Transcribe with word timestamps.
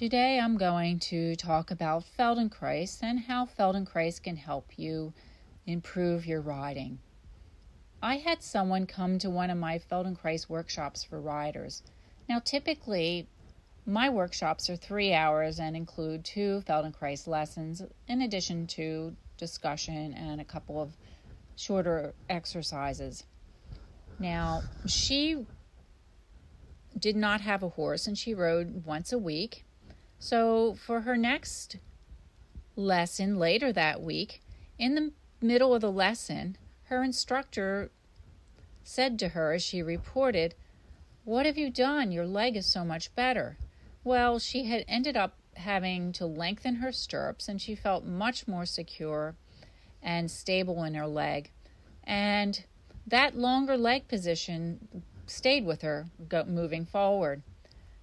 Today 0.00 0.40
I'm 0.40 0.56
going 0.56 0.98
to 1.10 1.36
talk 1.36 1.70
about 1.70 2.06
Feldenkrais 2.18 3.02
and 3.02 3.20
how 3.20 3.44
Feldenkrais 3.44 4.18
can 4.22 4.34
help 4.34 4.78
you 4.78 5.12
improve 5.66 6.24
your 6.24 6.40
riding. 6.40 7.00
I 8.02 8.16
had 8.16 8.42
someone 8.42 8.86
come 8.86 9.18
to 9.18 9.28
one 9.28 9.50
of 9.50 9.58
my 9.58 9.78
Feldenkrais 9.78 10.48
workshops 10.48 11.04
for 11.04 11.20
riders. 11.20 11.82
Now, 12.30 12.38
typically, 12.38 13.28
my 13.84 14.08
workshops 14.08 14.70
are 14.70 14.76
three 14.76 15.12
hours 15.12 15.60
and 15.60 15.76
include 15.76 16.24
two 16.24 16.62
Feldenkrais 16.66 17.26
lessons, 17.26 17.82
in 18.08 18.22
addition 18.22 18.66
to 18.68 19.14
discussion 19.36 20.14
and 20.14 20.40
a 20.40 20.46
couple 20.46 20.80
of 20.80 20.96
shorter 21.56 22.14
exercises. 22.30 23.24
Now, 24.18 24.62
she 24.86 25.44
did 26.98 27.16
not 27.16 27.42
have 27.42 27.62
a 27.62 27.68
horse 27.68 28.06
and 28.06 28.16
she 28.16 28.32
rode 28.32 28.86
once 28.86 29.12
a 29.12 29.18
week. 29.18 29.66
So, 30.22 30.74
for 30.74 31.00
her 31.00 31.16
next 31.16 31.78
lesson 32.76 33.38
later 33.38 33.72
that 33.72 34.02
week, 34.02 34.42
in 34.78 34.94
the 34.94 35.12
middle 35.40 35.74
of 35.74 35.80
the 35.80 35.90
lesson, 35.90 36.58
her 36.84 37.02
instructor 37.02 37.90
said 38.84 39.18
to 39.18 39.28
her 39.28 39.54
as 39.54 39.62
she 39.62 39.82
reported, 39.82 40.54
What 41.24 41.46
have 41.46 41.56
you 41.56 41.70
done? 41.70 42.12
Your 42.12 42.26
leg 42.26 42.54
is 42.54 42.66
so 42.66 42.84
much 42.84 43.14
better. 43.14 43.56
Well, 44.04 44.38
she 44.38 44.64
had 44.64 44.84
ended 44.86 45.16
up 45.16 45.36
having 45.56 46.12
to 46.12 46.26
lengthen 46.26 46.76
her 46.76 46.92
stirrups 46.92 47.48
and 47.48 47.60
she 47.60 47.74
felt 47.74 48.04
much 48.04 48.46
more 48.46 48.66
secure 48.66 49.36
and 50.02 50.30
stable 50.30 50.84
in 50.84 50.94
her 50.94 51.06
leg. 51.06 51.50
And 52.04 52.62
that 53.06 53.38
longer 53.38 53.78
leg 53.78 54.06
position 54.06 55.02
stayed 55.26 55.64
with 55.64 55.80
her 55.80 56.08
moving 56.46 56.84
forward. 56.84 57.42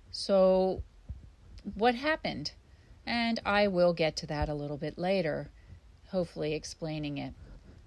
So, 0.10 0.82
what 1.76 1.96
happened? 1.96 2.52
And 3.06 3.40
I 3.46 3.68
will 3.68 3.94
get 3.94 4.16
to 4.18 4.28
that 4.28 4.50
a 4.50 4.54
little 4.54 4.78
bit 4.78 4.98
later, 4.98 5.50
hopefully 6.10 6.54
explaining 6.54 7.18
it. 7.18 7.34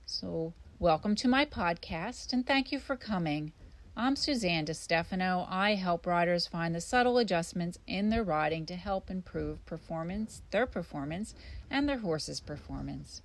So, 0.07 0.53
welcome 0.79 1.15
to 1.17 1.29
my 1.29 1.45
podcast 1.45 2.33
and 2.33 2.47
thank 2.47 2.73
you 2.73 2.79
for 2.79 2.97
coming. 2.97 3.53
I'm 3.97 4.17
Suzanne 4.17 4.67
DeStefano. 4.67 5.47
I 5.49 5.75
help 5.75 6.07
riders 6.07 6.47
find 6.47 6.75
the 6.75 6.81
subtle 6.81 7.19
adjustments 7.19 7.79
in 7.87 8.11
their 8.11 8.23
riding 8.23 8.67
to 8.67 8.77
help 8.77 9.11
improve 9.11 9.65
performance, 9.67 10.43
their 10.51 10.67
performance, 10.67 11.35
and 11.71 11.89
their 11.89 11.99
horse's 11.99 12.41
performance. 12.41 13.23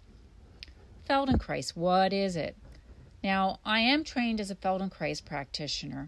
Feldenkrais, 1.08 1.76
what 1.76 2.14
is 2.14 2.36
it? 2.36 2.56
Now, 3.24 3.60
I 3.66 3.80
am 3.80 4.04
trained 4.04 4.40
as 4.40 4.52
a 4.52 4.56
Feldenkrais 4.56 5.24
practitioner, 5.24 6.08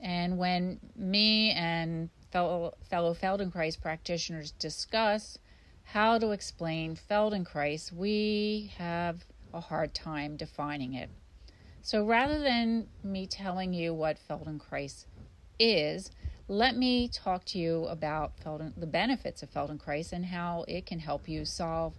and 0.00 0.38
when 0.38 0.80
me 0.94 1.50
and 1.52 2.10
fellow, 2.30 2.74
fellow 2.88 3.14
Feldenkrais 3.14 3.80
practitioners 3.80 4.50
discuss 4.52 5.38
how 5.84 6.18
to 6.18 6.32
explain 6.32 6.96
Feldenkrais, 6.96 7.92
we 7.92 8.72
have 8.76 9.24
a 9.54 9.60
hard 9.60 9.94
time 9.94 10.36
defining 10.36 10.94
it. 10.94 11.08
So 11.82 12.04
rather 12.04 12.40
than 12.40 12.88
me 13.04 13.26
telling 13.26 13.72
you 13.72 13.94
what 13.94 14.18
Feldenkrais 14.18 15.04
is, 15.60 16.10
let 16.48 16.76
me 16.76 17.08
talk 17.08 17.44
to 17.46 17.58
you 17.58 17.86
about 17.86 18.38
Felden, 18.38 18.74
the 18.76 18.86
benefits 18.86 19.42
of 19.42 19.52
Feldenkrais 19.52 20.12
and 20.12 20.26
how 20.26 20.64
it 20.66 20.86
can 20.86 20.98
help 20.98 21.28
you 21.28 21.44
solve 21.44 21.94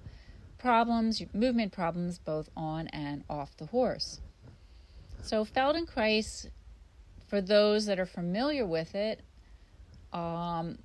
problems, 0.58 1.22
movement 1.34 1.72
problems, 1.72 2.20
both 2.20 2.50
on 2.56 2.88
and 2.88 3.24
off 3.30 3.56
the 3.58 3.68
horse. 3.68 4.20
So, 5.22 5.46
Feldenkrais, 5.46 6.48
for 7.28 7.42
those 7.42 7.86
that 7.86 8.00
are 8.00 8.06
familiar 8.06 8.66
with 8.66 8.96
it, 8.96 9.22
um, 10.14 10.78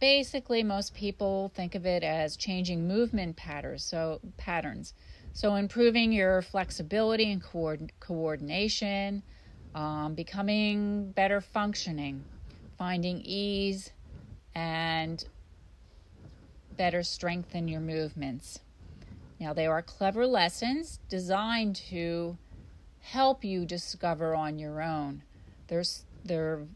basically 0.00 0.62
most 0.62 0.94
people 0.94 1.52
think 1.54 1.74
of 1.74 1.86
it 1.86 2.02
as 2.02 2.36
changing 2.36 2.86
movement 2.86 3.36
patterns. 3.36 3.84
So, 3.84 4.20
patterns. 4.36 4.94
So, 5.32 5.54
improving 5.54 6.12
your 6.12 6.42
flexibility 6.42 7.30
and 7.30 7.42
coordination, 8.00 9.22
um, 9.74 10.14
becoming 10.14 11.12
better 11.12 11.40
functioning, 11.40 12.24
finding 12.76 13.20
ease, 13.22 13.92
and 14.54 15.24
better 16.76 17.02
strengthen 17.02 17.68
your 17.68 17.80
movements. 17.80 18.58
Now, 19.38 19.52
they 19.52 19.66
are 19.66 19.82
clever 19.82 20.26
lessons 20.26 20.98
designed 21.08 21.76
to 21.90 22.36
help 23.00 23.44
you 23.44 23.66
discover 23.66 24.34
on 24.34 24.58
your 24.58 24.82
own. 24.82 25.22
There's, 25.68 26.04
they're 26.24 26.66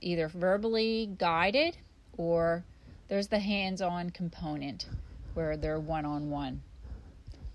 either 0.00 0.28
verbally 0.28 1.10
guided 1.18 1.76
or 2.16 2.64
there's 3.08 3.28
the 3.28 3.38
hands 3.38 3.80
on 3.80 4.10
component 4.10 4.86
where 5.34 5.56
they're 5.56 5.80
one 5.80 6.04
on 6.04 6.30
one. 6.30 6.62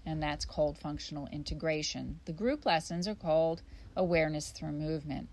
And 0.06 0.22
that's 0.22 0.46
called 0.46 0.78
functional 0.78 1.28
integration. 1.28 2.20
The 2.26 2.34
group 2.34 2.66
lessons 2.66 3.08
are 3.08 3.16
called 3.16 3.62
awareness 3.96 4.50
through 4.50 4.72
movement. 4.72 5.28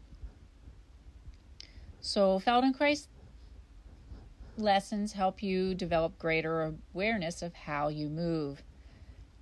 So, 2.01 2.39
Feldenkrais 2.39 3.09
lessons 4.59 5.13
help 5.13 5.43
you 5.43 5.75
develop 5.75 6.19
greater 6.19 6.75
awareness 6.95 7.43
of 7.43 7.55
how 7.55 7.89
you 7.89 8.09
move. 8.09 8.63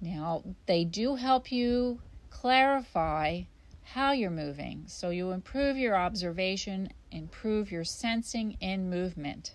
Now, 0.01 0.43
they 0.67 0.85
do 0.85 1.17
help 1.17 1.53
you 1.53 2.01
clarify 2.31 3.43
how 3.85 4.13
you're 4.13 4.31
moving. 4.31 4.85
So 4.87 5.11
you 5.11 5.31
improve 5.31 5.77
your 5.77 5.97
observation, 5.97 6.89
improve 7.11 7.71
your 7.71 7.85
sensing 7.85 8.57
in 8.61 8.91
movement. 8.91 9.55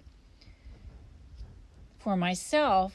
For 1.97 2.15
myself, 2.15 2.93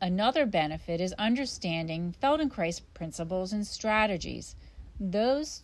another 0.00 0.46
benefit 0.46 1.00
is 1.00 1.12
understanding 1.18 2.14
Feldenkrais 2.22 2.80
principles 2.94 3.52
and 3.52 3.66
strategies. 3.66 4.56
Those 4.98 5.62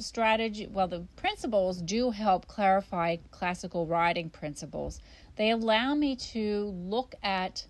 strategy 0.00 0.68
well 0.70 0.86
the 0.86 1.04
principles 1.16 1.82
do 1.82 2.12
help 2.12 2.46
clarify 2.46 3.16
classical 3.30 3.86
riding 3.86 4.30
principles. 4.30 5.00
They 5.36 5.50
allow 5.50 5.94
me 5.94 6.16
to 6.16 6.66
look 6.66 7.14
at 7.22 7.66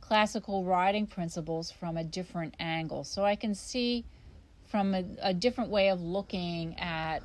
classical 0.00 0.64
riding 0.64 1.06
principles 1.06 1.70
from 1.70 1.96
a 1.96 2.04
different 2.04 2.54
angle. 2.60 3.04
So 3.04 3.24
I 3.24 3.36
can 3.36 3.54
see 3.54 4.04
from 4.68 4.94
a, 4.94 5.04
a 5.22 5.34
different 5.34 5.70
way 5.70 5.88
of 5.88 6.00
looking 6.00 6.78
at 6.78 7.22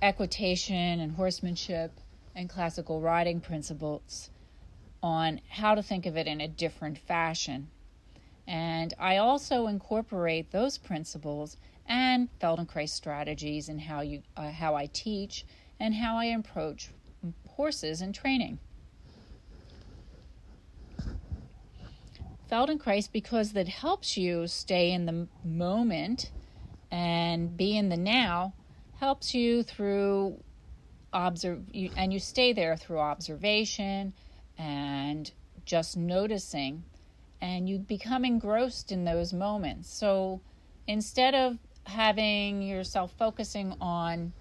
equitation 0.00 1.00
and 1.00 1.12
horsemanship 1.12 1.92
and 2.34 2.48
classical 2.48 3.00
riding 3.00 3.40
principles 3.40 4.30
on 5.02 5.40
how 5.48 5.74
to 5.74 5.82
think 5.82 6.06
of 6.06 6.16
it 6.16 6.26
in 6.26 6.40
a 6.40 6.48
different 6.48 6.98
fashion. 6.98 7.68
And 8.46 8.94
I 8.98 9.16
also 9.16 9.66
incorporate 9.66 10.50
those 10.50 10.78
principles 10.78 11.56
and 11.86 12.28
Feldenkrais 12.40 12.90
strategies 12.90 13.68
in 13.68 13.78
how 13.78 14.00
you 14.00 14.22
uh, 14.36 14.50
how 14.50 14.74
I 14.74 14.86
teach 14.86 15.44
and 15.80 15.94
how 15.94 16.16
I 16.16 16.26
approach 16.26 16.90
horses 17.48 18.00
in 18.00 18.12
training. 18.12 18.58
Feldenkrais 22.50 23.10
because 23.10 23.52
that 23.52 23.68
helps 23.68 24.16
you 24.16 24.46
stay 24.46 24.92
in 24.92 25.06
the 25.06 25.26
moment 25.44 26.30
and 26.92 27.56
be 27.56 27.76
in 27.76 27.88
the 27.88 27.96
now 27.96 28.54
helps 29.00 29.34
you 29.34 29.64
through 29.64 30.38
observe 31.12 31.60
and 31.96 32.12
you 32.12 32.20
stay 32.20 32.52
there 32.52 32.76
through 32.76 32.98
observation 32.98 34.12
and 34.56 35.32
just 35.64 35.96
noticing 35.96 36.84
and 37.40 37.68
you 37.68 37.78
become 37.78 38.24
engrossed 38.24 38.92
in 38.92 39.04
those 39.04 39.32
moments 39.32 39.92
so 39.92 40.40
instead 40.86 41.34
of 41.34 41.58
having 41.84 42.62
yourself 42.62 43.12
focusing 43.18 43.74
on 43.80 44.32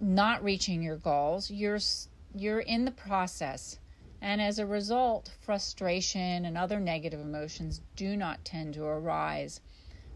not 0.00 0.44
reaching 0.44 0.82
your 0.82 0.96
goals 0.96 1.50
you're 1.50 1.80
you're 2.34 2.60
in 2.60 2.84
the 2.84 2.90
process 2.90 3.78
and 4.22 4.40
as 4.40 4.60
a 4.60 4.66
result, 4.66 5.32
frustration 5.40 6.44
and 6.44 6.56
other 6.56 6.78
negative 6.78 7.18
emotions 7.18 7.80
do 7.96 8.16
not 8.16 8.44
tend 8.44 8.74
to 8.74 8.84
arise. 8.84 9.60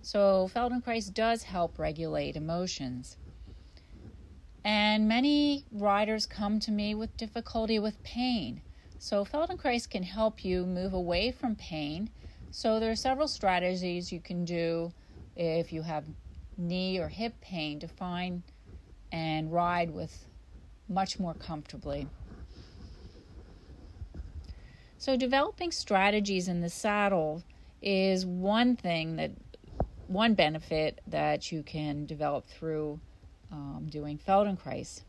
So, 0.03 0.49
Feldenkrais 0.55 1.13
does 1.13 1.43
help 1.43 1.79
regulate 1.79 2.37
emotions. 2.37 3.17
And 4.65 5.09
many 5.09 5.65
riders 5.73 6.27
come 6.27 6.61
to 6.61 6.71
me 6.71 6.95
with 6.95 7.17
difficulty 7.17 7.79
with 7.79 8.03
pain. 8.03 8.63
So, 8.99 9.25
Feldenkrais 9.25 9.89
can 9.89 10.03
help 10.03 10.45
you 10.45 10.65
move 10.67 10.93
away 10.93 11.33
from 11.33 11.57
pain. 11.57 12.11
So, 12.51 12.81
there 12.81 12.91
are 12.91 12.97
several 12.97 13.29
strategies 13.29 14.13
you 14.13 14.21
can 14.21 14.45
do 14.45 14.93
if 15.37 15.73
you 15.73 15.83
have 15.83 16.05
knee 16.57 16.99
or 16.99 17.09
hip 17.09 17.41
pain 17.41 17.79
to 17.81 17.89
find 17.89 18.43
and 19.13 19.53
ride 19.53 19.91
with 19.91 20.27
much 20.89 21.19
more 21.19 21.35
comfortably. 21.35 22.07
So, 24.99 25.17
developing 25.17 25.71
strategies 25.73 26.49
in 26.49 26.61
the 26.61 26.71
saddle 26.71 27.43
is 27.83 28.25
one 28.25 28.77
thing 28.77 29.17
that, 29.17 29.31
one 30.09 30.35
benefit 30.35 31.01
that 31.07 31.51
you 31.51 31.63
can 31.63 32.07
develop 32.07 32.47
through 32.47 33.01
um, 33.51 33.87
doing 33.91 34.19
Feldenkrais. 34.19 35.03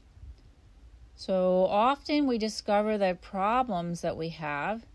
So 1.16 1.66
often 1.66 2.28
we 2.28 2.38
discover 2.38 2.98
that 2.98 3.22
problems 3.22 4.02
that 4.02 4.18
we 4.18 4.30
have, 4.30 4.86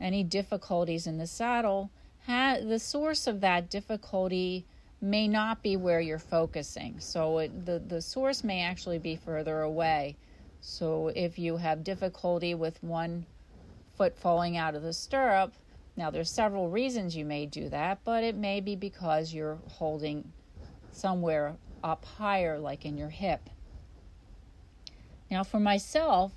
any 0.00 0.22
difficulties 0.22 1.06
in 1.06 1.18
the 1.18 1.26
saddle, 1.26 1.90
ha- 2.26 2.58
the 2.62 2.78
source 2.78 3.26
of 3.26 3.40
that 3.40 3.70
difficulty 3.70 4.64
may 5.00 5.26
not 5.26 5.62
be 5.62 5.76
where 5.76 6.00
you're 6.00 6.18
focusing. 6.18 7.00
So 7.00 7.38
it, 7.38 7.66
the, 7.66 7.78
the 7.78 8.02
source 8.02 8.44
may 8.44 8.60
actually 8.60 8.98
be 8.98 9.16
further 9.16 9.62
away. 9.62 10.16
So 10.60 11.08
if 11.08 11.38
you 11.38 11.56
have 11.56 11.82
difficulty 11.82 12.54
with 12.54 12.82
one 12.82 13.26
foot 13.96 14.16
falling 14.16 14.56
out 14.56 14.74
of 14.74 14.82
the 14.82 14.92
stirrup, 14.92 15.52
now 15.96 16.10
there's 16.10 16.30
several 16.30 16.70
reasons 16.70 17.16
you 17.16 17.24
may 17.24 17.46
do 17.46 17.68
that, 17.68 18.00
but 18.04 18.24
it 18.24 18.34
may 18.34 18.60
be 18.60 18.76
because 18.76 19.34
you're 19.34 19.58
holding 19.68 20.32
somewhere 20.92 21.56
up 21.84 22.04
higher, 22.04 22.58
like 22.58 22.84
in 22.84 22.96
your 22.96 23.10
hip. 23.10 23.50
Now, 25.30 25.44
for 25.44 25.60
myself, 25.60 26.32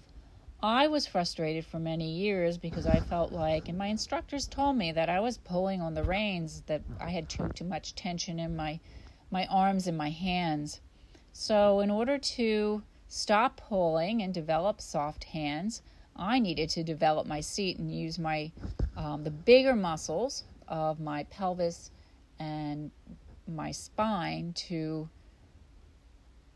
I 0.61 0.87
was 0.87 1.05
frustrated 1.05 1.65
for 1.65 1.79
many 1.79 2.09
years 2.09 2.57
because 2.57 2.87
I 2.87 2.99
felt 2.99 3.31
like, 3.31 3.69
and 3.69 3.77
my 3.77 3.87
instructors 3.87 4.47
told 4.47 4.77
me 4.77 4.91
that 4.91 5.09
I 5.09 5.19
was 5.19 5.37
pulling 5.37 5.81
on 5.81 5.93
the 5.93 6.03
reins, 6.03 6.63
that 6.67 6.81
I 6.99 7.09
had 7.09 7.29
too 7.29 7.49
too 7.49 7.65
much 7.65 7.95
tension 7.95 8.39
in 8.39 8.55
my 8.55 8.79
my 9.29 9.45
arms 9.47 9.85
and 9.87 9.97
my 9.97 10.09
hands. 10.09 10.81
So, 11.33 11.81
in 11.81 11.91
order 11.91 12.17
to 12.17 12.83
stop 13.07 13.57
pulling 13.57 14.21
and 14.21 14.33
develop 14.33 14.81
soft 14.81 15.25
hands, 15.25 15.81
I 16.15 16.39
needed 16.39 16.69
to 16.69 16.83
develop 16.83 17.27
my 17.27 17.41
seat 17.41 17.77
and 17.77 17.93
use 17.93 18.17
my 18.17 18.51
um, 18.97 19.23
the 19.23 19.31
bigger 19.31 19.75
muscles 19.75 20.43
of 20.67 20.99
my 20.99 21.23
pelvis 21.25 21.91
and 22.39 22.91
my 23.47 23.71
spine 23.71 24.53
to 24.53 25.09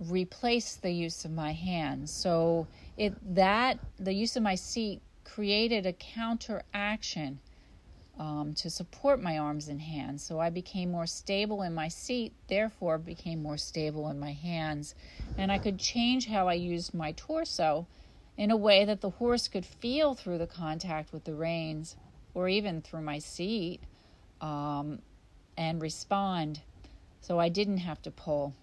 replace 0.07 0.75
the 0.75 0.91
use 0.91 1.25
of 1.25 1.31
my 1.31 1.51
hands. 1.51 2.12
So 2.12 2.68
it 2.97 3.13
that 3.36 3.80
the 4.00 4.13
use 4.13 4.36
of 4.36 4.44
my 4.44 4.56
seat 4.56 5.01
created 5.24 5.86
a 5.86 5.94
counteraction 5.94 7.39
um, 8.18 8.53
to 8.56 8.69
support 8.69 9.21
my 9.21 9.38
arms 9.38 9.68
and 9.68 9.80
hands. 9.80 10.24
So 10.24 10.39
I 10.39 10.50
became 10.50 10.92
more 10.92 11.06
stable 11.06 11.62
in 11.62 11.74
my 11.74 11.88
seat, 11.88 12.33
therefore 12.47 12.97
became 12.97 13.42
more 13.42 13.57
stable 13.57 14.09
in 14.09 14.19
my 14.19 14.33
hands, 14.33 14.95
and 15.38 15.51
I 15.51 15.57
could 15.57 15.77
change 15.77 16.27
how 16.27 16.47
I 16.47 16.56
used 16.56 16.94
my 16.94 17.13
torso 17.13 17.88
in 18.38 18.51
a 18.51 18.57
way 18.57 18.85
that 18.85 19.01
the 19.01 19.09
horse 19.09 19.47
could 19.47 19.65
feel 19.65 20.15
through 20.15 20.38
the 20.38 20.47
contact 20.47 21.13
with 21.13 21.25
the 21.25 21.33
reins 21.33 21.95
or 22.39 22.47
even 22.47 22.81
through 22.81 23.01
my 23.01 23.19
seat 23.19 23.81
um, 24.39 25.00
and 25.57 25.81
respond. 25.81 26.62
So 27.19 27.38
I 27.38 27.50
didn't 27.50 27.80
have 27.80 28.01
to 28.03 28.12
pull. 28.12 28.53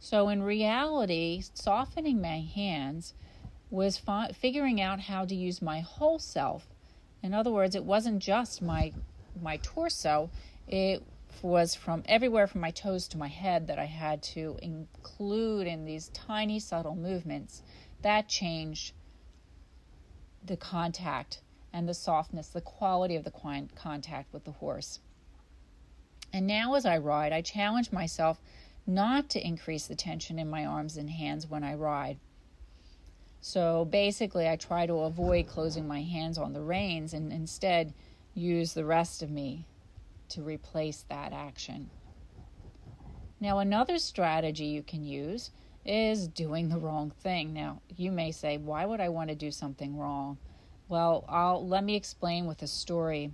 So 0.00 0.28
in 0.28 0.42
reality, 0.42 1.44
softening 1.54 2.20
my 2.20 2.40
hands 2.40 3.14
was 3.70 3.96
fi- 3.96 4.32
figuring 4.32 4.80
out 4.80 4.98
how 4.98 5.24
to 5.24 5.36
use 5.36 5.62
my 5.62 5.78
whole 5.78 6.18
self. 6.18 6.66
In 7.22 7.32
other 7.32 7.52
words, 7.52 7.76
it 7.76 7.84
wasn't 7.84 8.20
just 8.20 8.60
my 8.60 8.92
my 9.40 9.58
torso; 9.58 10.28
it 10.66 11.04
was 11.42 11.76
from 11.76 12.02
everywhere 12.06 12.48
from 12.48 12.60
my 12.60 12.72
toes 12.72 13.06
to 13.08 13.18
my 13.18 13.28
head 13.28 13.68
that 13.68 13.78
I 13.78 13.84
had 13.84 14.20
to 14.34 14.58
include 14.60 15.68
in 15.68 15.84
these 15.84 16.08
tiny, 16.08 16.58
subtle 16.58 16.96
movements 16.96 17.62
that 18.02 18.28
changed 18.28 18.92
the 20.44 20.56
contact 20.56 21.40
and 21.72 21.88
the 21.88 21.94
softness, 21.94 22.48
the 22.48 22.60
quality 22.60 23.16
of 23.16 23.24
the 23.24 23.32
contact 23.74 24.32
with 24.32 24.44
the 24.44 24.52
horse. 24.52 25.00
And 26.32 26.46
now, 26.46 26.74
as 26.74 26.86
I 26.86 26.98
ride, 26.98 27.32
I 27.32 27.42
challenge 27.42 27.92
myself 27.92 28.40
not 28.86 29.28
to 29.30 29.46
increase 29.46 29.86
the 29.86 29.94
tension 29.94 30.38
in 30.38 30.50
my 30.50 30.64
arms 30.64 30.96
and 30.96 31.10
hands 31.10 31.48
when 31.48 31.62
I 31.62 31.74
ride. 31.74 32.18
So 33.40 33.84
basically, 33.84 34.48
I 34.48 34.56
try 34.56 34.86
to 34.86 35.00
avoid 35.00 35.46
closing 35.46 35.86
my 35.86 36.02
hands 36.02 36.38
on 36.38 36.52
the 36.52 36.62
reins 36.62 37.12
and 37.12 37.32
instead 37.32 37.92
use 38.34 38.72
the 38.72 38.84
rest 38.84 39.22
of 39.22 39.30
me 39.30 39.66
to 40.30 40.42
replace 40.42 41.04
that 41.08 41.32
action. 41.32 41.90
Now, 43.40 43.58
another 43.58 43.98
strategy 43.98 44.66
you 44.66 44.82
can 44.82 45.04
use 45.04 45.50
is 45.84 46.28
doing 46.28 46.68
the 46.68 46.78
wrong 46.78 47.10
thing. 47.10 47.52
Now, 47.52 47.82
you 47.96 48.12
may 48.12 48.30
say, 48.30 48.56
why 48.56 48.86
would 48.86 49.00
I 49.00 49.08
want 49.08 49.30
to 49.30 49.34
do 49.34 49.50
something 49.50 49.98
wrong? 49.98 50.38
Well, 50.88 51.24
I'll 51.28 51.66
let 51.66 51.84
me 51.84 51.96
explain 51.96 52.46
with 52.46 52.62
a 52.62 52.66
story. 52.66 53.32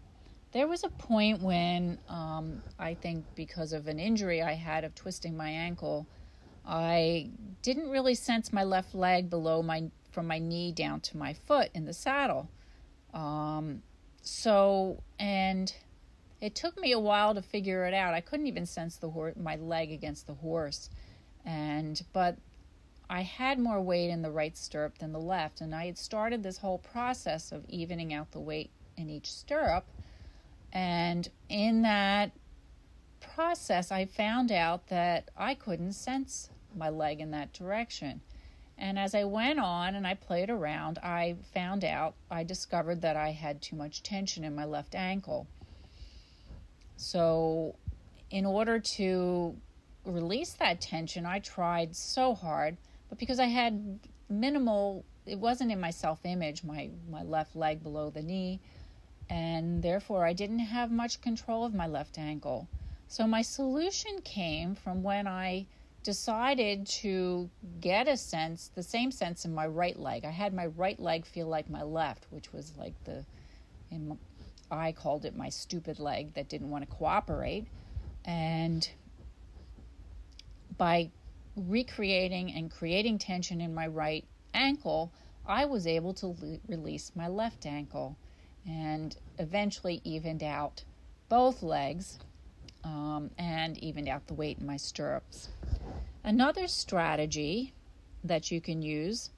There 0.52 0.66
was 0.66 0.84
a 0.84 0.88
point 0.88 1.42
when 1.42 1.98
um, 2.08 2.62
I 2.78 2.94
think 2.94 3.24
because 3.34 3.72
of 3.72 3.88
an 3.88 3.98
injury 3.98 4.40
I 4.42 4.54
had 4.54 4.84
of 4.84 4.94
twisting 4.94 5.36
my 5.36 5.50
ankle, 5.50 6.06
I 6.66 7.30
didn't 7.62 7.90
really 7.90 8.14
sense 8.14 8.52
my 8.52 8.64
left 8.64 8.94
leg 8.94 9.28
below 9.30 9.62
my 9.62 9.90
from 10.10 10.26
my 10.26 10.38
knee 10.38 10.72
down 10.72 11.00
to 11.00 11.16
my 11.16 11.34
foot 11.34 11.70
in 11.74 11.84
the 11.84 11.92
saddle. 11.92 12.48
Um, 13.12 13.82
so 14.22 15.02
and 15.18 15.74
it 16.40 16.54
took 16.54 16.78
me 16.78 16.92
a 16.92 16.98
while 16.98 17.34
to 17.34 17.42
figure 17.42 17.84
it 17.86 17.94
out. 17.94 18.14
I 18.14 18.20
couldn't 18.20 18.46
even 18.46 18.66
sense 18.66 18.96
the 18.96 19.10
horse, 19.10 19.34
my 19.36 19.56
leg 19.56 19.92
against 19.92 20.26
the 20.26 20.34
horse 20.34 20.90
and 21.44 22.02
but 22.12 22.36
I 23.10 23.22
had 23.22 23.58
more 23.58 23.80
weight 23.80 24.10
in 24.10 24.22
the 24.22 24.30
right 24.30 24.56
stirrup 24.56 24.98
than 24.98 25.12
the 25.12 25.20
left, 25.20 25.60
and 25.60 25.74
I 25.74 25.86
had 25.86 25.96
started 25.96 26.42
this 26.42 26.58
whole 26.58 26.78
process 26.78 27.52
of 27.52 27.64
evening 27.68 28.12
out 28.12 28.32
the 28.32 28.40
weight 28.40 28.70
in 28.96 29.08
each 29.08 29.32
stirrup. 29.32 29.86
And 30.72 31.28
in 31.48 31.82
that 31.82 32.32
process, 33.20 33.90
I 33.90 34.04
found 34.04 34.52
out 34.52 34.88
that 34.88 35.30
I 35.36 35.54
couldn't 35.54 35.94
sense 35.94 36.50
my 36.76 36.90
leg 36.90 37.20
in 37.20 37.30
that 37.30 37.52
direction. 37.52 38.20
And 38.76 38.98
as 38.98 39.14
I 39.14 39.24
went 39.24 39.58
on 39.58 39.94
and 39.94 40.06
I 40.06 40.14
played 40.14 40.50
around, 40.50 40.98
I 40.98 41.36
found 41.52 41.84
out, 41.84 42.14
I 42.30 42.44
discovered 42.44 43.00
that 43.02 43.16
I 43.16 43.30
had 43.30 43.60
too 43.60 43.74
much 43.74 44.02
tension 44.02 44.44
in 44.44 44.54
my 44.54 44.64
left 44.64 44.94
ankle. 44.94 45.48
So, 46.96 47.74
in 48.30 48.44
order 48.44 48.78
to 48.78 49.56
release 50.04 50.52
that 50.54 50.80
tension, 50.80 51.26
I 51.26 51.40
tried 51.40 51.96
so 51.96 52.34
hard, 52.34 52.76
but 53.08 53.18
because 53.18 53.38
I 53.38 53.46
had 53.46 54.00
minimal, 54.28 55.04
it 55.26 55.38
wasn't 55.38 55.72
in 55.72 55.80
my 55.80 55.90
self 55.90 56.20
image, 56.24 56.64
my, 56.64 56.90
my 57.10 57.22
left 57.22 57.56
leg 57.56 57.82
below 57.82 58.10
the 58.10 58.22
knee, 58.22 58.60
and 59.30 59.82
therefore 59.82 60.26
I 60.26 60.32
didn't 60.32 60.60
have 60.60 60.90
much 60.90 61.20
control 61.20 61.64
of 61.64 61.74
my 61.74 61.86
left 61.86 62.18
ankle. 62.18 62.68
So 63.08 63.26
my 63.26 63.42
solution 63.42 64.20
came 64.22 64.74
from 64.74 65.02
when 65.02 65.26
I 65.26 65.66
decided 66.02 66.86
to 66.86 67.50
get 67.80 68.06
a 68.08 68.16
sense, 68.16 68.70
the 68.74 68.82
same 68.82 69.10
sense 69.10 69.44
in 69.44 69.54
my 69.54 69.66
right 69.66 69.98
leg. 69.98 70.24
I 70.24 70.30
had 70.30 70.54
my 70.54 70.66
right 70.66 70.98
leg 71.00 71.26
feel 71.26 71.48
like 71.48 71.68
my 71.68 71.82
left, 71.82 72.26
which 72.30 72.52
was 72.52 72.72
like 72.76 72.94
the, 73.04 73.24
in, 73.90 74.18
I 74.70 74.92
called 74.92 75.24
it 75.24 75.36
my 75.36 75.48
stupid 75.48 75.98
leg 75.98 76.34
that 76.34 76.48
didn't 76.48 76.70
want 76.70 76.88
to 76.88 76.96
cooperate. 76.96 77.66
And 78.24 78.88
by 80.76 81.10
recreating 81.58 82.52
and 82.52 82.70
creating 82.70 83.18
tension 83.18 83.60
in 83.60 83.74
my 83.74 83.86
right 83.86 84.24
ankle, 84.54 85.12
I 85.46 85.64
was 85.64 85.86
able 85.86 86.14
to 86.14 86.28
le- 86.28 86.58
release 86.68 87.12
my 87.14 87.28
left 87.28 87.66
ankle 87.66 88.16
and 88.66 89.16
eventually 89.38 90.00
evened 90.04 90.42
out 90.42 90.84
both 91.28 91.62
legs 91.62 92.18
um, 92.84 93.30
and 93.38 93.78
evened 93.78 94.08
out 94.08 94.26
the 94.26 94.34
weight 94.34 94.58
in 94.58 94.66
my 94.66 94.76
stirrups. 94.76 95.48
Another 96.24 96.66
strategy 96.66 97.72
that 98.24 98.50
you 98.50 98.60
can 98.60 98.82
use 98.82 99.30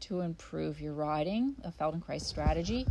to 0.00 0.20
improve 0.20 0.80
your 0.80 0.92
riding, 0.92 1.54
a 1.64 1.70
Feldenkrais 1.70 2.22
strategy, 2.22 2.86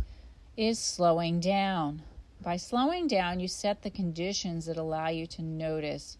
is 0.56 0.78
slowing 0.78 1.40
down. 1.40 2.02
By 2.42 2.56
slowing 2.56 3.06
down, 3.06 3.40
you 3.40 3.48
set 3.48 3.82
the 3.82 3.90
conditions 3.90 4.66
that 4.66 4.76
allow 4.76 5.08
you 5.08 5.26
to 5.28 5.42
notice 5.42 6.18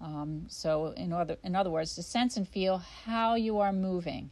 um, 0.00 0.46
so, 0.48 0.88
in 0.96 1.12
other, 1.12 1.36
in 1.42 1.54
other 1.54 1.70
words, 1.70 1.94
to 1.94 2.02
sense 2.02 2.36
and 2.36 2.48
feel 2.48 2.78
how 2.78 3.36
you 3.36 3.58
are 3.58 3.72
moving. 3.72 4.30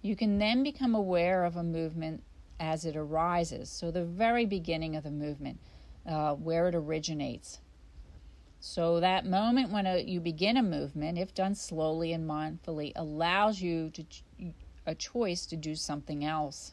You 0.00 0.16
can 0.16 0.38
then 0.38 0.62
become 0.62 0.94
aware 0.94 1.44
of 1.44 1.56
a 1.56 1.62
movement 1.62 2.22
as 2.58 2.84
it 2.84 2.96
arises. 2.96 3.70
So, 3.70 3.90
the 3.90 4.04
very 4.04 4.46
beginning 4.46 4.96
of 4.96 5.04
the 5.04 5.10
movement, 5.10 5.58
uh, 6.06 6.34
where 6.34 6.68
it 6.68 6.74
originates. 6.74 7.60
So, 8.58 9.00
that 9.00 9.26
moment 9.26 9.70
when 9.70 9.86
a, 9.86 10.02
you 10.02 10.20
begin 10.20 10.56
a 10.56 10.62
movement, 10.62 11.18
if 11.18 11.34
done 11.34 11.54
slowly 11.54 12.12
and 12.12 12.28
mindfully, 12.28 12.92
allows 12.96 13.60
you 13.60 13.90
to 13.90 14.04
a 14.86 14.94
choice 14.94 15.46
to 15.46 15.56
do 15.56 15.74
something 15.74 16.24
else. 16.24 16.72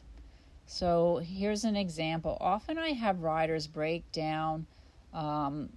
So, 0.66 1.18
here's 1.18 1.64
an 1.64 1.76
example. 1.76 2.36
Often 2.40 2.78
I 2.78 2.90
have 2.90 3.20
riders 3.20 3.66
break 3.66 4.10
down 4.12 4.66
um, 5.12 5.70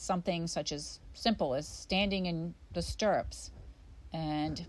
something 0.00 0.46
such 0.46 0.72
as 0.72 0.98
simple 1.12 1.54
as 1.54 1.68
standing 1.68 2.26
in 2.26 2.54
the 2.72 2.82
stirrups 2.82 3.50
and 4.12 4.66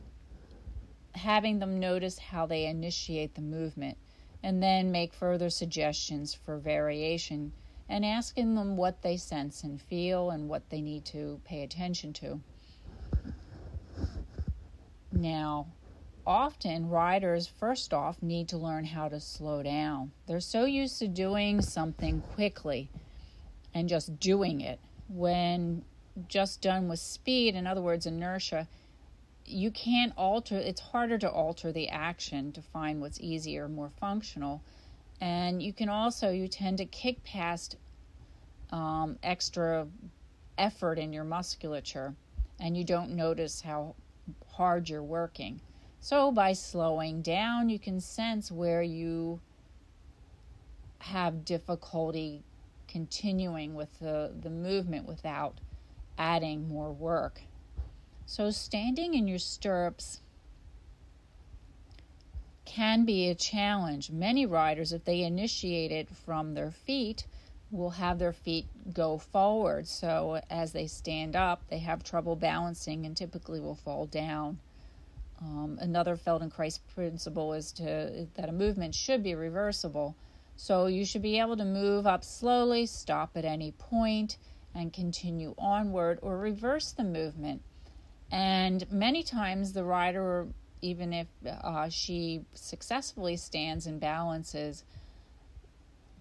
having 1.16 1.60
them 1.60 1.80
notice 1.80 2.20
how 2.20 2.46
they 2.46 2.66
initiate 2.66 3.36
the 3.36 3.42
movement 3.42 3.98
and 4.44 4.62
then 4.62 4.92
make 4.92 5.14
further 5.14 5.50
suggestions 5.50 6.34
for 6.34 6.58
variation 6.58 7.52
and 7.88 8.06
asking 8.06 8.56
them 8.56 8.78
what 8.78 9.02
they 9.02 9.18
sense 9.18 9.64
and 9.64 9.82
feel 9.82 10.30
and 10.30 10.50
what 10.50 10.70
they 10.70 10.82
need 10.82 11.06
to 11.06 11.40
pay 11.46 11.64
attention 11.64 12.14
to. 12.14 12.40
Now, 15.12 15.68
often 16.26 16.90
riders, 16.90 17.48
first 17.48 17.94
off, 17.94 18.22
need 18.22 18.48
to 18.50 18.58
learn 18.58 18.86
how 18.86 19.10
to 19.10 19.20
slow 19.20 19.62
down. 19.62 20.12
They're 20.26 20.40
so 20.40 20.66
used 20.66 21.00
to 21.00 21.08
doing 21.08 21.62
something 21.62 22.22
quickly 22.34 22.90
and 23.74 23.90
just 23.90 24.20
doing 24.20 24.62
it. 24.62 24.80
When 25.14 25.84
just 26.28 26.62
done 26.62 26.88
with 26.88 27.00
speed, 27.00 27.56
in 27.56 27.68
other 27.68 27.82
words, 27.82 28.06
inertia, 28.06 28.68
you 29.46 29.72
can't 29.72 30.14
alter, 30.18 30.58
it's 30.58 30.80
harder 30.80 31.18
to 31.18 31.30
alter 31.30 31.72
the 31.72 31.90
action 31.90 32.52
to 32.54 32.62
find 32.62 33.02
what's 33.02 33.20
easier, 33.20 33.68
more 33.68 33.92
functional. 34.00 34.62
And 35.20 35.62
you 35.62 35.74
can 35.74 35.90
also, 35.90 36.30
you 36.30 36.48
tend 36.48 36.78
to 36.78 36.86
kick 36.86 37.24
past 37.24 37.76
um, 38.72 39.18
extra 39.22 39.88
effort 40.58 40.98
in 40.98 41.12
your 41.12 41.24
musculature 41.24 42.16
and 42.60 42.78
you 42.78 42.84
don't 42.84 43.12
notice 43.12 43.62
how 43.62 43.96
hard 44.52 44.88
you're 44.88 45.04
working. 45.04 45.60
So, 46.00 46.32
by 46.32 46.54
slowing 46.54 47.22
down, 47.22 47.70
you 47.70 47.78
can 47.78 48.00
sense 48.00 48.52
where 48.52 48.82
you 48.82 49.40
have 51.00 51.46
difficulty 51.46 52.44
continuing 52.92 53.74
with 53.74 54.00
the, 54.00 54.34
the 54.42 54.50
movement 54.50 55.08
without 55.08 55.60
adding 56.18 56.68
more 56.68 56.92
work. 56.92 57.42
So, 58.26 58.52
standing 58.52 59.14
in 59.14 59.28
your 59.28 59.40
stirrups 59.40 60.20
can 62.66 63.06
be 63.06 63.30
a 63.30 63.36
challenge. 63.36 64.12
Many 64.12 64.46
riders, 64.46 64.94
if 64.94 65.04
they 65.06 65.24
initiate 65.24 65.92
it 65.92 66.10
from 66.10 66.54
their 66.54 66.72
feet, 66.72 67.26
will 67.72 67.90
have 67.92 68.20
their 68.20 68.34
feet 68.34 68.66
go 68.94 69.18
forward. 69.18 69.88
So, 69.88 70.42
as 70.50 70.74
they 70.74 70.88
stand 70.88 71.36
up, 71.36 71.64
they 71.70 71.80
have 71.80 72.04
trouble 72.04 72.36
balancing 72.36 73.06
and 73.06 73.16
typically 73.16 73.60
will 73.60 73.76
fall 73.76 74.06
down. 74.06 74.60
Um, 75.42 75.80
another 75.82 76.16
Feldenkrais 76.16 76.80
principle 76.94 77.54
is 77.54 77.72
to 77.74 78.28
that 78.36 78.50
a 78.50 78.52
movement 78.52 78.94
should 78.94 79.24
be 79.24 79.34
reversible. 79.34 80.16
So 80.56 80.86
you 80.86 81.06
should 81.06 81.22
be 81.22 81.40
able 81.40 81.58
to 81.58 81.66
move 81.66 82.06
up 82.06 82.24
slowly, 82.24 82.86
stop 82.86 83.32
at 83.36 83.46
any 83.46 83.72
point, 83.72 84.38
and 84.76 84.94
continue 84.94 85.56
onward 85.58 86.20
or 86.22 86.38
reverse 86.38 86.92
the 86.92 87.04
movement. 87.04 87.62
And 88.32 88.90
many 88.92 89.24
times 89.24 89.74
the 89.74 89.84
rider, 89.84 90.48
even 90.82 91.14
if 91.14 91.28
uh, 91.46 91.90
she 91.90 92.46
successfully 92.54 93.38
stands 93.38 93.88
and 93.88 94.00
balances, 94.00 94.86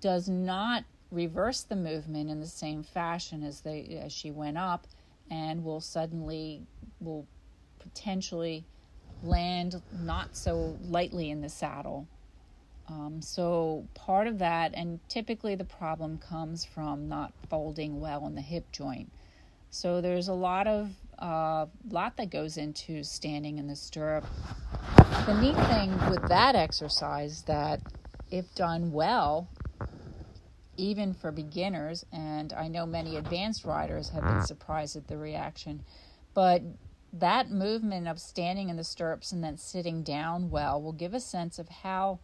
does 0.01 0.29
not 0.29 0.85
reverse 1.11 1.63
the 1.63 1.77
movement 1.77 2.31
in 2.31 2.41
the 2.41 2.47
same 2.47 2.83
fashion 2.83 3.43
as 3.43 3.61
they 3.61 4.01
as 4.03 4.13
she 4.13 4.31
went 4.31 4.57
up, 4.59 4.87
and 5.31 5.65
will 5.65 5.81
suddenly 5.81 6.63
will 7.01 7.27
potentially 7.79 8.65
land 9.23 9.81
not 9.93 10.37
so 10.37 10.79
lightly 10.83 11.31
in 11.31 11.41
the 11.41 11.49
saddle. 11.49 12.09
Um, 12.90 13.23
so 13.23 13.87
part 13.94 14.26
of 14.26 14.38
that, 14.40 14.73
and 14.75 14.99
typically 15.09 15.54
the 15.54 15.64
problem 15.64 16.18
comes 16.18 16.64
from 16.64 17.09
not 17.09 17.32
folding 17.49 18.00
well 18.00 18.26
in 18.26 18.35
the 18.35 18.40
hip 18.40 18.70
joint. 18.73 19.11
So 19.70 20.00
there's 20.00 20.26
a 20.26 20.35
lot 20.35 20.66
of 20.66 20.90
uh, 21.20 21.66
lot 21.88 22.16
that 22.16 22.30
goes 22.30 22.56
into 22.56 23.04
standing 23.04 23.59
in 23.59 23.68
the 23.68 23.76
stirrup. 23.76 24.25
The 25.26 25.40
neat 25.40 25.54
thing 25.68 25.92
with 26.11 26.28
that 26.28 26.56
exercise 26.56 27.42
that 27.42 27.80
if 28.30 28.52
done 28.56 28.90
well, 28.90 29.49
even 30.76 31.14
for 31.14 31.30
beginners, 31.30 32.04
and 32.12 32.52
I 32.52 32.66
know 32.66 32.87
many 32.87 33.16
advanced 33.16 33.64
riders 33.64 34.09
have 34.11 34.25
been 34.25 34.42
surprised 34.42 34.97
at 34.97 35.06
the 35.06 35.18
reaction, 35.18 35.85
but 36.35 36.62
that 37.12 37.50
movement 37.50 38.09
of 38.09 38.18
standing 38.18 38.68
in 38.68 38.76
the 38.76 38.85
stirrups 38.85 39.30
and 39.30 39.44
then 39.44 39.59
sitting 39.59 40.02
down 40.02 40.50
well 40.50 40.80
will 40.80 40.92
give 40.92 41.12
a 41.12 41.20
sense 41.20 41.59
of 41.59 41.68
how 41.68 42.18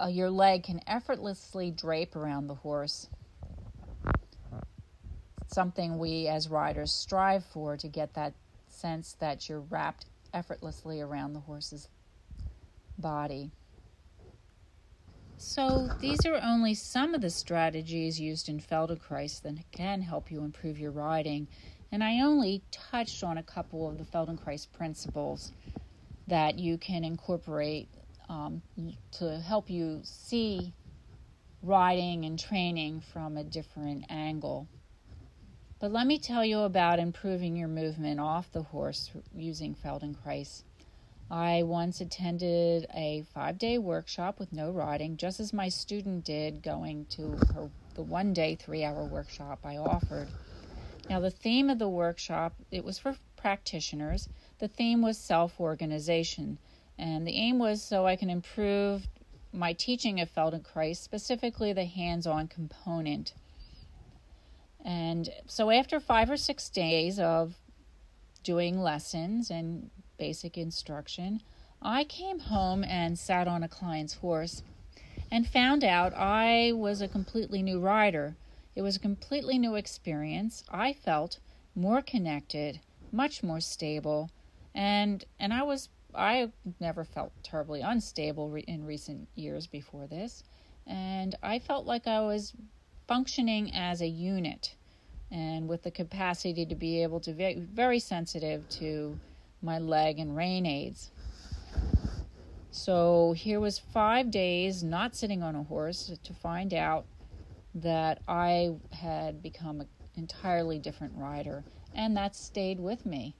uh, 0.00 0.06
your 0.06 0.30
leg 0.30 0.64
can 0.64 0.80
effortlessly 0.86 1.70
drape 1.70 2.16
around 2.16 2.46
the 2.46 2.54
horse. 2.54 3.08
Something 5.46 5.98
we 5.98 6.28
as 6.28 6.48
riders 6.48 6.92
strive 6.92 7.44
for 7.44 7.76
to 7.76 7.88
get 7.88 8.14
that 8.14 8.34
sense 8.68 9.16
that 9.20 9.48
you're 9.48 9.60
wrapped 9.60 10.06
effortlessly 10.34 11.00
around 11.00 11.32
the 11.32 11.40
horse's 11.40 11.88
body. 12.98 13.50
So, 15.38 15.90
these 16.00 16.24
are 16.24 16.40
only 16.42 16.74
some 16.74 17.14
of 17.14 17.20
the 17.20 17.30
strategies 17.30 18.18
used 18.18 18.48
in 18.48 18.58
Feldenkrais 18.58 19.42
that 19.42 19.70
can 19.70 20.00
help 20.00 20.30
you 20.30 20.40
improve 20.40 20.78
your 20.78 20.92
riding 20.92 21.46
and 21.92 22.02
I 22.02 22.20
only 22.20 22.62
touched 22.70 23.22
on 23.22 23.38
a 23.38 23.42
couple 23.42 23.88
of 23.88 23.98
the 23.98 24.04
Feldenkrais 24.04 24.66
principles 24.72 25.52
that 26.26 26.58
you 26.58 26.78
can 26.78 27.04
incorporate 27.04 27.88
um, 28.28 28.62
to 29.12 29.38
help 29.40 29.70
you 29.70 30.00
see 30.02 30.72
riding 31.62 32.24
and 32.24 32.38
training 32.38 33.00
from 33.00 33.36
a 33.36 33.44
different 33.44 34.04
angle. 34.08 34.68
But 35.78 35.92
let 35.92 36.06
me 36.06 36.18
tell 36.18 36.44
you 36.44 36.60
about 36.60 36.98
improving 36.98 37.56
your 37.56 37.68
movement 37.68 38.20
off 38.20 38.50
the 38.52 38.62
horse 38.62 39.10
using 39.34 39.74
Feldenkrais. 39.74 40.62
I 41.30 41.64
once 41.64 42.00
attended 42.00 42.86
a 42.94 43.24
five 43.34 43.58
day 43.58 43.78
workshop 43.78 44.38
with 44.38 44.52
no 44.52 44.70
riding, 44.70 45.16
just 45.16 45.40
as 45.40 45.52
my 45.52 45.68
student 45.68 46.24
did 46.24 46.62
going 46.62 47.06
to 47.10 47.36
her, 47.52 47.68
the 47.94 48.02
one 48.02 48.32
day, 48.32 48.54
three 48.54 48.84
hour 48.84 49.04
workshop 49.04 49.60
I 49.64 49.76
offered. 49.76 50.28
Now, 51.10 51.20
the 51.20 51.30
theme 51.30 51.68
of 51.68 51.78
the 51.78 51.88
workshop, 51.88 52.54
it 52.70 52.84
was 52.84 52.98
for 52.98 53.16
practitioners. 53.36 54.28
The 54.58 54.68
theme 54.68 55.02
was 55.02 55.18
self 55.18 55.60
organization, 55.60 56.58
and 56.98 57.26
the 57.26 57.36
aim 57.36 57.58
was 57.58 57.82
so 57.82 58.06
I 58.06 58.16
can 58.16 58.30
improve 58.30 59.06
my 59.52 59.72
teaching 59.72 60.20
of 60.20 60.32
Feldenkrais, 60.32 60.96
specifically 60.96 61.72
the 61.72 61.84
hands 61.84 62.26
on 62.26 62.48
component. 62.48 63.32
And 64.84 65.30
so, 65.46 65.70
after 65.70 65.98
five 65.98 66.30
or 66.30 66.36
six 66.36 66.68
days 66.68 67.18
of 67.18 67.54
doing 68.42 68.80
lessons 68.80 69.50
and 69.50 69.90
basic 70.18 70.56
instruction, 70.56 71.42
I 71.82 72.04
came 72.04 72.38
home 72.38 72.84
and 72.84 73.18
sat 73.18 73.48
on 73.48 73.62
a 73.62 73.68
client's 73.68 74.14
horse 74.14 74.62
and 75.30 75.46
found 75.46 75.82
out 75.82 76.14
I 76.14 76.72
was 76.72 77.00
a 77.00 77.08
completely 77.08 77.62
new 77.62 77.80
rider. 77.80 78.36
It 78.74 78.82
was 78.82 78.96
a 78.96 79.00
completely 79.00 79.58
new 79.58 79.74
experience. 79.74 80.62
I 80.70 80.92
felt 80.92 81.38
more 81.74 82.02
connected, 82.02 82.80
much 83.10 83.42
more 83.42 83.60
stable, 83.60 84.30
and 84.74 85.24
and 85.40 85.52
I 85.52 85.62
was 85.62 85.88
I 86.16 86.50
never 86.80 87.04
felt 87.04 87.32
terribly 87.42 87.80
unstable 87.80 88.48
re- 88.48 88.64
in 88.66 88.84
recent 88.84 89.28
years 89.34 89.66
before 89.66 90.06
this, 90.06 90.42
and 90.86 91.34
I 91.42 91.58
felt 91.58 91.86
like 91.86 92.06
I 92.06 92.20
was 92.20 92.54
functioning 93.06 93.74
as 93.74 94.00
a 94.00 94.06
unit 94.06 94.74
and 95.30 95.68
with 95.68 95.82
the 95.82 95.90
capacity 95.90 96.64
to 96.66 96.74
be 96.74 97.02
able 97.02 97.20
to 97.20 97.32
be 97.32 97.54
very 97.54 97.98
sensitive 97.98 98.68
to 98.68 99.18
my 99.62 99.78
leg 99.78 100.18
and 100.18 100.36
rein 100.36 100.66
aids. 100.66 101.10
So 102.70 103.32
here 103.32 103.58
was 103.58 103.78
five 103.78 104.30
days 104.30 104.82
not 104.82 105.16
sitting 105.16 105.42
on 105.42 105.56
a 105.56 105.62
horse 105.62 106.12
to 106.22 106.34
find 106.34 106.74
out 106.74 107.06
that 107.74 108.20
I 108.28 108.74
had 108.92 109.42
become 109.42 109.80
an 109.80 109.88
entirely 110.14 110.78
different 110.78 111.14
rider, 111.16 111.64
and 111.94 112.16
that 112.16 112.36
stayed 112.36 112.78
with 112.78 113.04
me. 113.04 113.34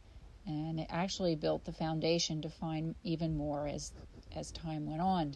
And 0.46 0.78
it 0.78 0.86
actually 0.90 1.34
built 1.34 1.64
the 1.64 1.72
foundation 1.72 2.40
to 2.42 2.48
find 2.48 2.94
even 3.02 3.36
more 3.36 3.66
as 3.66 3.92
as 4.34 4.52
time 4.52 4.86
went 4.86 5.00
on. 5.00 5.34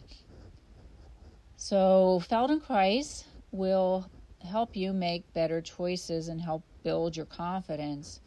So 1.57 2.21
Feldenkrais 2.27 3.23
will 3.51 4.09
help 4.39 4.75
you 4.75 4.93
make 4.93 5.33
better 5.33 5.61
choices 5.61 6.27
and 6.27 6.41
help 6.41 6.63
build 6.83 7.15
your 7.15 7.25
confidence. 7.25 8.19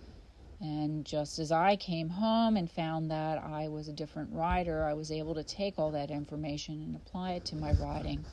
And 0.61 1.05
just 1.05 1.39
as 1.39 1.51
I 1.51 1.77
came 1.77 2.09
home 2.09 2.57
and 2.57 2.71
found 2.71 3.11
that 3.11 3.43
I 3.43 3.69
was 3.69 3.89
a 3.89 3.93
different 3.93 4.33
rider, 4.33 4.85
I 4.85 4.95
was 4.95 5.11
able 5.11 5.35
to 5.35 5.43
take 5.43 5.79
all 5.79 5.91
that 5.91 6.11
information 6.11 6.81
and 6.81 6.97
apply 6.97 7.33
it 7.33 7.45
to 7.47 7.57
my 7.57 7.73
riding. 7.73 8.25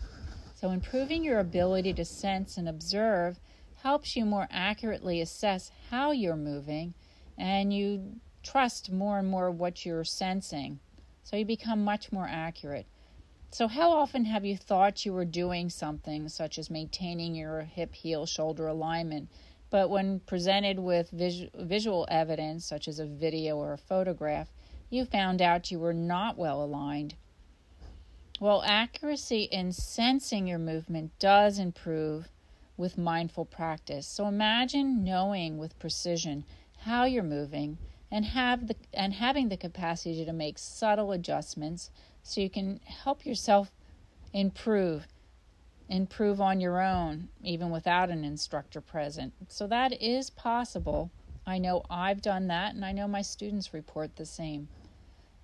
So, 0.56 0.70
improving 0.70 1.24
your 1.24 1.40
ability 1.40 1.94
to 1.94 2.06
sense 2.06 2.58
and 2.58 2.70
observe 2.70 3.40
helps 3.82 4.16
you 4.16 4.26
more 4.26 4.48
accurately 4.52 5.20
assess 5.20 5.72
how 5.90 6.12
you're 6.12 6.36
moving 6.36 6.94
and 7.38 7.74
you 7.74 8.18
trust 8.44 8.92
more 8.92 9.20
and 9.20 9.28
more 9.28 9.52
what 9.52 9.86
you're 9.86 10.04
sensing. 10.04 10.80
So, 11.24 11.36
you 11.36 11.46
become 11.46 11.84
much 11.84 12.12
more 12.12 12.28
accurate. 12.28 12.86
So, 13.52 13.68
how 13.68 13.92
often 13.92 14.26
have 14.26 14.46
you 14.46 14.58
thought 14.58 15.06
you 15.06 15.14
were 15.14 15.26
doing 15.26 15.70
something 15.70 16.30
such 16.30 16.58
as 16.58 16.70
maintaining 16.70 17.36
your 17.36 17.62
hip 17.62 17.94
heel 17.94 18.26
shoulder 18.26 18.68
alignment, 18.68 19.30
but 19.70 19.90
when 19.90 20.20
presented 20.22 20.80
with 20.80 21.10
vis- 21.12 21.50
visual 21.56 22.08
evidence, 22.10 22.66
such 22.66 22.88
as 22.88 23.00
a 23.00 23.06
video 23.06 23.58
or 23.58 23.74
a 23.74 23.78
photograph, 23.78 24.50
you 24.90 25.06
found 25.06 25.42
out 25.42 25.72
you 25.72 25.80
were 25.80 25.94
not 25.94 26.38
well 26.38 26.64
aligned 26.64 27.16
well, 28.42 28.64
accuracy 28.64 29.44
in 29.44 29.72
sensing 29.72 30.48
your 30.48 30.58
movement 30.58 31.12
does 31.20 31.60
improve 31.60 32.28
with 32.76 32.98
mindful 32.98 33.46
practice. 33.46 34.08
So 34.08 34.26
imagine 34.26 35.04
knowing 35.04 35.60
with 35.60 35.78
precision 35.78 36.46
how 36.80 37.06
you're 37.06 37.22
moving 37.22 37.78
and 38.12 38.26
have 38.26 38.68
the 38.68 38.76
and 38.94 39.14
having 39.14 39.50
the 39.50 39.58
capacity 39.58 40.26
to 40.26 40.34
make 40.34 40.60
subtle 40.60 41.12
adjustments 41.12 41.90
so 42.22 42.42
you 42.42 42.50
can 42.50 42.80
help 42.84 43.26
yourself 43.26 43.72
improve 44.34 45.08
improve 45.88 46.40
on 46.42 46.60
your 46.60 46.82
own 46.82 47.30
even 47.44 47.70
without 47.70 48.10
an 48.10 48.24
instructor 48.24 48.80
present. 48.80 49.34
So 49.48 49.68
that 49.68 50.02
is 50.02 50.30
possible. 50.30 51.12
I 51.46 51.58
know 51.58 51.84
i've 51.90 52.22
done 52.22 52.48
that 52.48 52.76
and 52.76 52.86
i 52.86 52.92
know 52.92 53.08
my 53.08 53.22
students 53.22 53.74
report 53.74 54.16
the 54.16 54.26
same. 54.26 54.68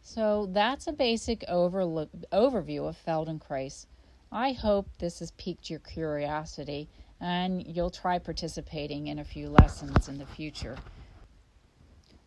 So 0.01 0.47
that's 0.51 0.87
a 0.87 0.93
basic 0.93 1.43
overlook, 1.49 2.09
overview 2.31 2.87
of 2.87 2.97
feldenkrais. 3.05 3.87
I 4.31 4.51
hope 4.53 4.87
this 4.99 5.19
has 5.19 5.31
piqued 5.31 5.69
your 5.69 5.79
curiosity 5.79 6.87
and 7.19 7.65
you'll 7.65 7.89
try 7.89 8.19
participating 8.19 9.07
in 9.07 9.19
a 9.19 9.25
few 9.25 9.49
lessons 9.49 10.07
in 10.07 10.17
the 10.17 10.25
future 10.25 10.77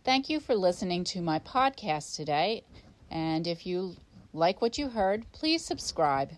thank 0.05 0.29
you 0.29 0.41
for 0.41 0.55
listening 0.55 1.05
to 1.05 1.21
my 1.21 1.39
podcast 1.39 2.17
today 2.17 2.63
and 3.11 3.47
if 3.47 3.67
you 3.67 3.97
like 4.33 4.63
what 4.63 4.79
you 4.79 4.89
heard, 4.91 5.27
please 5.33 5.65
subscribe. 5.65 6.31